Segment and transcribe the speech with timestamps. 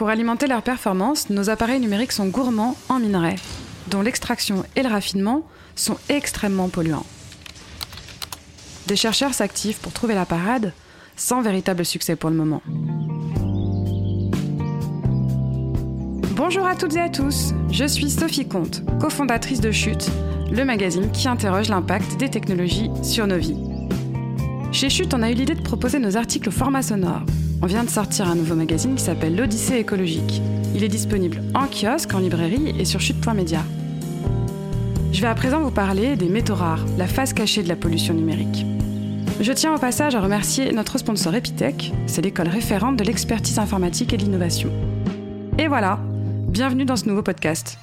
[0.00, 3.36] Pour alimenter leur performance, nos appareils numériques sont gourmands en minerais,
[3.88, 5.42] dont l'extraction et le raffinement
[5.76, 7.04] sont extrêmement polluants.
[8.86, 10.72] Des chercheurs s'activent pour trouver la parade,
[11.16, 12.62] sans véritable succès pour le moment.
[16.34, 20.10] Bonjour à toutes et à tous, je suis Sophie Comte, cofondatrice de Chute,
[20.50, 23.58] le magazine qui interroge l'impact des technologies sur nos vies.
[24.72, 27.20] Chez Chute, on a eu l'idée de proposer nos articles au format sonore.
[27.62, 30.40] On vient de sortir un nouveau magazine qui s'appelle L'Odyssée écologique.
[30.74, 33.62] Il est disponible en kiosque, en librairie et sur chute.media.
[35.12, 38.14] Je vais à présent vous parler des métaux rares, la face cachée de la pollution
[38.14, 38.64] numérique.
[39.40, 44.14] Je tiens au passage à remercier notre sponsor Epitech, c'est l'école référente de l'expertise informatique
[44.14, 44.70] et de l'innovation.
[45.58, 45.98] Et voilà,
[46.48, 47.78] bienvenue dans ce nouveau podcast.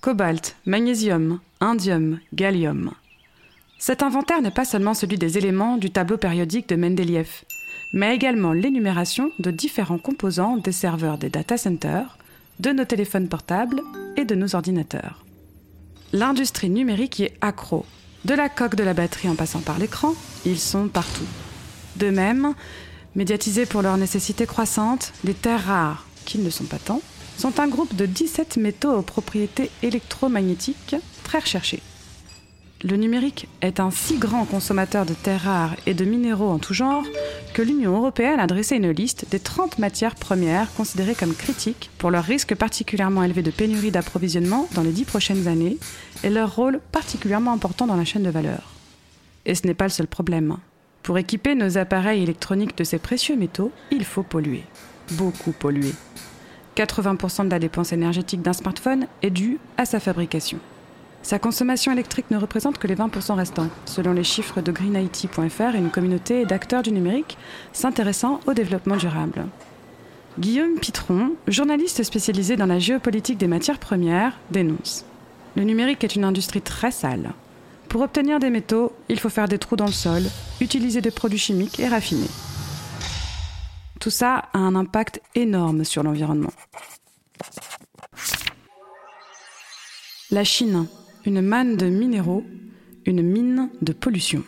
[0.00, 2.92] Cobalt, magnésium, indium, gallium.
[3.78, 7.44] Cet inventaire n'est pas seulement celui des éléments du tableau périodique de Mendeleïev,
[7.92, 12.16] mais également l'énumération de différents composants des serveurs des data centers,
[12.60, 13.82] de nos téléphones portables
[14.16, 15.24] et de nos ordinateurs.
[16.12, 17.84] L'industrie numérique y est accro.
[18.24, 20.14] De la coque de la batterie en passant par l'écran,
[20.46, 21.26] ils sont partout.
[21.96, 22.54] De même,
[23.14, 27.02] médiatisés pour leur nécessité croissante, les terres rares, qui ne sont pas tant,
[27.36, 31.82] sont un groupe de 17 métaux aux propriétés électromagnétiques très recherchés.
[32.84, 36.74] Le numérique est un si grand consommateur de terres rares et de minéraux en tout
[36.74, 37.04] genre
[37.54, 42.10] que l'Union européenne a dressé une liste des 30 matières premières considérées comme critiques pour
[42.10, 45.78] leur risque particulièrement élevé de pénurie d'approvisionnement dans les 10 prochaines années
[46.22, 48.74] et leur rôle particulièrement important dans la chaîne de valeur.
[49.46, 50.58] Et ce n'est pas le seul problème.
[51.02, 54.64] Pour équiper nos appareils électroniques de ces précieux métaux, il faut polluer.
[55.12, 55.92] Beaucoup polluer.
[56.76, 60.58] 80% de la dépense énergétique d'un smartphone est due à sa fabrication.
[61.22, 65.78] Sa consommation électrique ne représente que les 20% restants, selon les chiffres de greenIT.fr et
[65.78, 67.36] une communauté d'acteurs du numérique
[67.72, 69.46] s'intéressant au développement durable.
[70.38, 75.04] Guillaume Pitron, journaliste spécialisé dans la géopolitique des matières premières, dénonce
[75.56, 77.32] Le numérique est une industrie très sale.
[77.88, 80.22] Pour obtenir des métaux, il faut faire des trous dans le sol,
[80.60, 82.28] utiliser des produits chimiques et raffiner.
[84.06, 86.52] Tout ça a un impact énorme sur l'environnement.
[90.30, 90.86] La Chine,
[91.24, 92.44] une manne de minéraux,
[93.04, 94.44] une mine de pollution.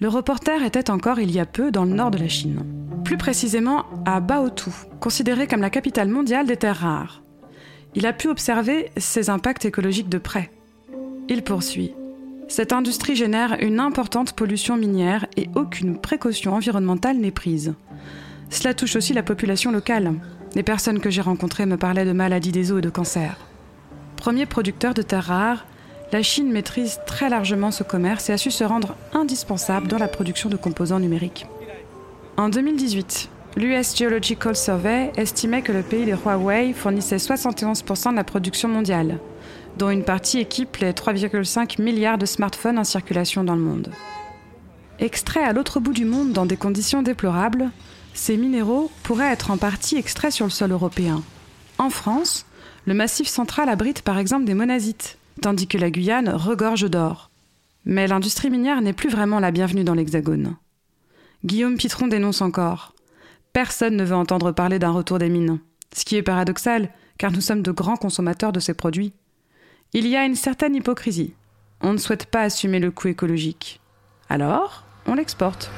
[0.00, 2.64] Le reporter était encore il y a peu dans le nord de la Chine,
[3.04, 7.22] plus précisément à Baotou, considéré comme la capitale mondiale des terres rares.
[7.94, 10.50] Il a pu observer ces impacts écologiques de près.
[11.28, 11.92] Il poursuit.
[12.50, 17.74] Cette industrie génère une importante pollution minière et aucune précaution environnementale n'est prise.
[18.50, 20.14] Cela touche aussi la population locale.
[20.56, 23.36] Les personnes que j'ai rencontrées me parlaient de maladies des os et de cancer.
[24.16, 25.64] Premier producteur de terres rares,
[26.10, 30.08] la Chine maîtrise très largement ce commerce et a su se rendre indispensable dans la
[30.08, 31.46] production de composants numériques.
[32.36, 33.28] En 2018,
[33.58, 39.20] l'US Geological Survey estimait que le pays des Huawei fournissait 71% de la production mondiale,
[39.80, 43.90] dont une partie équipe les 3,5 milliards de smartphones en circulation dans le monde.
[44.98, 47.70] Extraits à l'autre bout du monde dans des conditions déplorables,
[48.12, 51.22] ces minéraux pourraient être en partie extraits sur le sol européen.
[51.78, 52.44] En France,
[52.84, 57.30] le massif central abrite par exemple des monasites, tandis que la Guyane regorge d'or.
[57.86, 60.56] Mais l'industrie minière n'est plus vraiment la bienvenue dans l'Hexagone.
[61.46, 62.94] Guillaume Pitron dénonce encore.
[63.54, 65.58] Personne ne veut entendre parler d'un retour des mines.
[65.96, 69.14] Ce qui est paradoxal, car nous sommes de grands consommateurs de ces produits.
[69.92, 71.34] Il y a une certaine hypocrisie.
[71.80, 73.80] On ne souhaite pas assumer le coût écologique.
[74.28, 75.70] Alors, on l'exporte.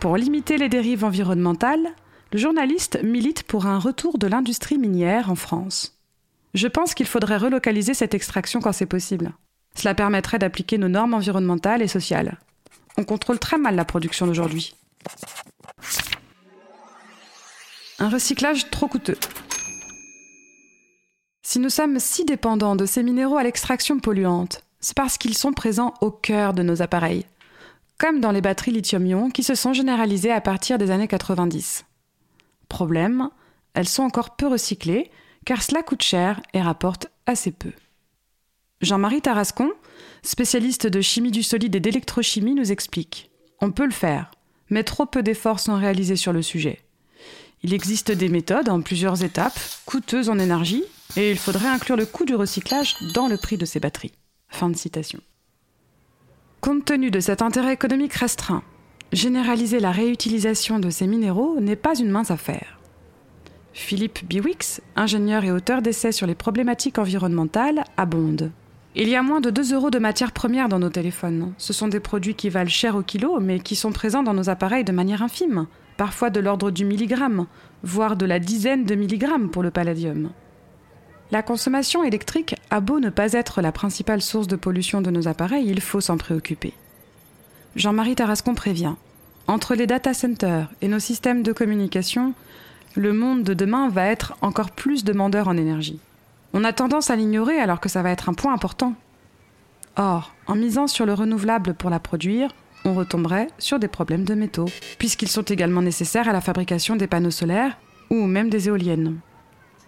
[0.00, 1.94] Pour limiter les dérives environnementales,
[2.30, 5.98] le journaliste milite pour un retour de l'industrie minière en France.
[6.52, 9.32] Je pense qu'il faudrait relocaliser cette extraction quand c'est possible.
[9.74, 12.38] Cela permettrait d'appliquer nos normes environnementales et sociales.
[12.98, 14.74] On contrôle très mal la production d'aujourd'hui.
[17.98, 19.16] Un recyclage trop coûteux.
[21.54, 25.52] Si nous sommes si dépendants de ces minéraux à l'extraction polluante, c'est parce qu'ils sont
[25.52, 27.26] présents au cœur de nos appareils,
[27.96, 31.84] comme dans les batteries lithium-ion qui se sont généralisées à partir des années 90.
[32.68, 33.30] Problème,
[33.74, 35.12] elles sont encore peu recyclées,
[35.46, 37.70] car cela coûte cher et rapporte assez peu.
[38.80, 39.70] Jean-Marie Tarascon,
[40.24, 43.30] spécialiste de chimie du solide et d'électrochimie, nous explique.
[43.60, 44.32] On peut le faire,
[44.70, 46.80] mais trop peu d'efforts sont réalisés sur le sujet.
[47.62, 50.82] Il existe des méthodes en plusieurs étapes, coûteuses en énergie,
[51.16, 54.12] et il faudrait inclure le coût du recyclage dans le prix de ces batteries.
[54.48, 55.20] Fin de citation.
[56.60, 58.62] Compte tenu de cet intérêt économique restreint,
[59.12, 62.78] généraliser la réutilisation de ces minéraux n'est pas une mince affaire.
[63.72, 68.52] Philippe Biwix, ingénieur et auteur d'essais sur les problématiques environnementales, abonde.
[68.94, 71.52] Il y a moins de 2 euros de matières premières dans nos téléphones.
[71.58, 74.48] Ce sont des produits qui valent cher au kilo, mais qui sont présents dans nos
[74.48, 75.66] appareils de manière infime,
[75.96, 77.46] parfois de l'ordre du milligramme,
[77.82, 80.30] voire de la dizaine de milligrammes pour le palladium.
[81.30, 85.26] La consommation électrique a beau ne pas être la principale source de pollution de nos
[85.26, 86.74] appareils, il faut s'en préoccuper.
[87.76, 88.94] Jean-Marie Tarascon prévient.
[89.46, 92.34] Entre les data centers et nos systèmes de communication,
[92.94, 95.98] le monde de demain va être encore plus demandeur en énergie.
[96.52, 98.94] On a tendance à l'ignorer alors que ça va être un point important.
[99.96, 102.54] Or, en misant sur le renouvelable pour la produire,
[102.84, 104.68] on retomberait sur des problèmes de métaux,
[104.98, 107.76] puisqu'ils sont également nécessaires à la fabrication des panneaux solaires
[108.10, 109.18] ou même des éoliennes.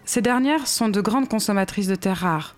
[0.07, 2.55] Ces dernières sont de grandes consommatrices de terres rares,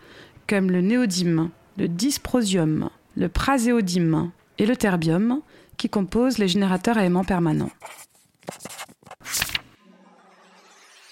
[0.47, 4.29] comme le néodyme, le dysprosium, le praséodyme
[4.59, 5.41] et le terbium,
[5.75, 7.71] qui composent les générateurs à aimants permanents.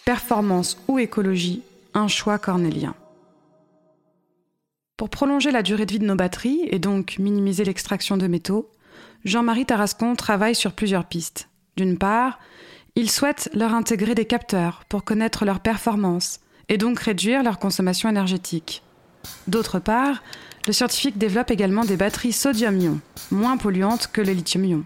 [0.05, 1.63] Performance ou écologie
[1.95, 2.93] un choix cornélien.
[4.95, 8.69] Pour prolonger la durée de vie de nos batteries et donc minimiser l'extraction de métaux,
[9.25, 11.49] Jean-Marie Tarascon travaille sur plusieurs pistes.
[11.77, 12.37] D'une part,
[12.97, 18.09] il souhaite leur intégrer des capteurs pour connaître leur performance et donc réduire leur consommation
[18.09, 18.81] énergétique.
[19.47, 20.23] D'autre part,
[20.65, 22.99] le scientifique développe également des batteries sodium-ion,
[23.29, 24.83] moins polluantes que le lithium-ion.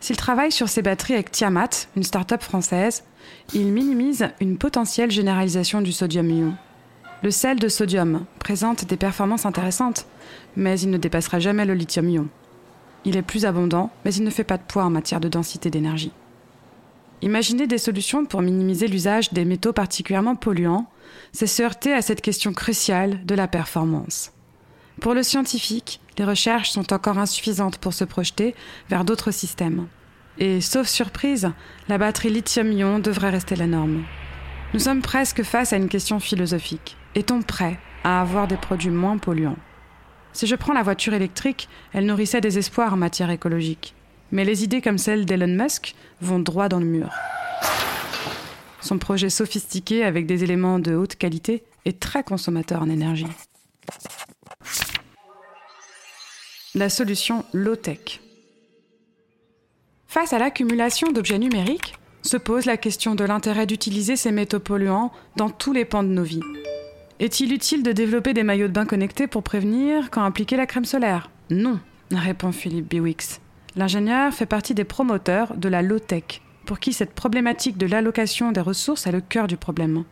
[0.00, 3.04] S'il travaille sur ces batteries avec Tiamat, une start-up française,
[3.54, 6.52] il minimise une potentielle généralisation du sodium-ion.
[7.22, 10.04] Le sel de sodium présente des performances intéressantes,
[10.56, 12.28] mais il ne dépassera jamais le lithium-ion.
[13.06, 15.70] Il est plus abondant, mais il ne fait pas de poids en matière de densité
[15.70, 16.12] d'énergie.
[17.24, 20.90] Imaginer des solutions pour minimiser l'usage des métaux particulièrement polluants,
[21.32, 24.30] c'est se heurter à cette question cruciale de la performance.
[25.00, 28.54] Pour le scientifique, les recherches sont encore insuffisantes pour se projeter
[28.90, 29.86] vers d'autres systèmes.
[30.36, 31.50] Et sauf surprise,
[31.88, 34.04] la batterie lithium-ion devrait rester la norme.
[34.74, 36.98] Nous sommes presque face à une question philosophique.
[37.14, 39.56] Est-on prêt à avoir des produits moins polluants?
[40.34, 43.94] Si je prends la voiture électrique, elle nourrissait des espoirs en matière écologique.
[44.34, 47.08] Mais les idées comme celle d'Elon Musk vont droit dans le mur.
[48.80, 53.28] Son projet sophistiqué avec des éléments de haute qualité est très consommateur en énergie.
[56.74, 58.20] La solution low-tech.
[60.08, 65.12] Face à l'accumulation d'objets numériques, se pose la question de l'intérêt d'utiliser ces métaux polluants
[65.36, 66.42] dans tous les pans de nos vies.
[67.20, 70.84] Est-il utile de développer des maillots de bain connectés pour prévenir quand appliquer la crème
[70.84, 71.30] solaire?
[71.50, 71.78] Non,
[72.10, 73.40] répond Philippe Biwix.
[73.76, 78.60] L'ingénieur fait partie des promoteurs de la low-tech, pour qui cette problématique de l'allocation des
[78.60, 80.04] ressources est le cœur du problème.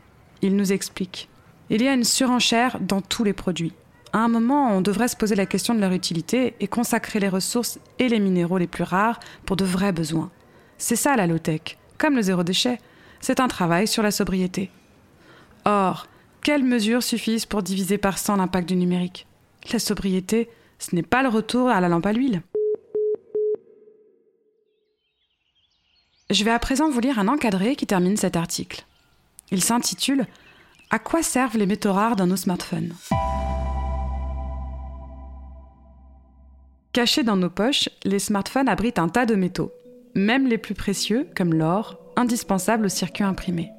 [0.43, 1.29] Il nous explique.
[1.70, 3.73] Il y a une surenchère dans tous les produits
[4.12, 7.29] à un moment, on devrait se poser la question de leur utilité et consacrer les
[7.29, 10.31] ressources et les minéraux les plus rares pour de vrais besoins.
[10.76, 12.79] C'est ça la low-tech, comme le zéro déchet.
[13.20, 14.70] C'est un travail sur la sobriété.
[15.64, 16.06] Or,
[16.43, 19.26] quelles mesures suffisent pour diviser par 100 l'impact du numérique?
[19.73, 22.43] La sobriété, ce n'est pas le retour à la lampe à l'huile.
[26.32, 28.87] Je vais à présent vous lire un encadré qui termine cet article.
[29.50, 30.26] Il s'intitule
[30.88, 32.94] À quoi servent les métaux rares dans nos smartphones?
[36.94, 39.73] Cachés dans nos poches, les smartphones abritent un tas de métaux,
[40.14, 43.70] même les plus précieux, comme l'or, indispensable au circuit imprimé.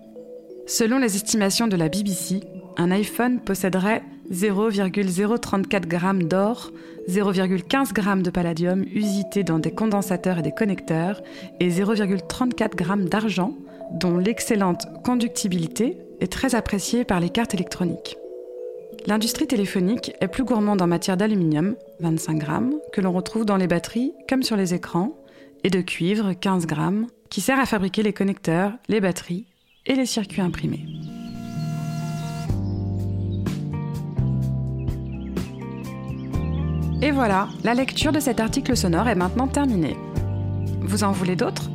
[0.68, 2.42] Selon les estimations de la BBC,
[2.78, 6.72] un iPhone posséderait 0,034 g d'or,
[7.10, 11.22] 0,15 g de palladium usité dans des condensateurs et des connecteurs,
[11.60, 13.54] et 0,34 g d'argent,
[13.94, 18.18] dont l'excellente conductibilité est très appréciée par les cartes électroniques.
[19.06, 23.68] L'industrie téléphonique est plus gourmande en matière d'aluminium, 25 grammes, que l'on retrouve dans les
[23.68, 25.18] batteries comme sur les écrans,
[25.66, 29.46] et de cuivre, 15 grammes, qui sert à fabriquer les connecteurs, les batteries
[29.86, 30.86] et les circuits imprimés.
[37.04, 39.98] Et voilà, la lecture de cet article sonore est maintenant terminée.
[40.80, 41.70] Vous en voulez d'autres?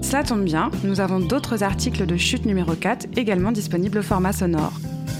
[0.00, 4.32] Cela tombe bien, nous avons d'autres articles de chute numéro 4 également disponibles au format
[4.32, 4.72] sonore.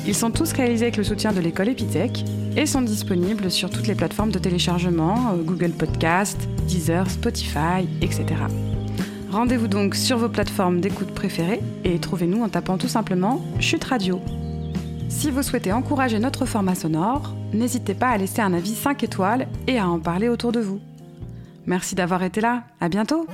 [0.07, 2.25] Ils sont tous réalisés avec le soutien de l'école Epitech
[2.57, 8.25] et sont disponibles sur toutes les plateformes de téléchargement, euh, Google Podcast, Deezer, Spotify, etc.
[9.31, 14.19] Rendez-vous donc sur vos plateformes d'écoute préférées et trouvez-nous en tapant tout simplement Chute Radio.
[15.13, 19.47] Si vous souhaitez encourager notre format sonore, n'hésitez pas à laisser un avis 5 étoiles
[19.69, 20.81] et à en parler autour de vous.
[21.65, 23.27] Merci d'avoir été là, à bientôt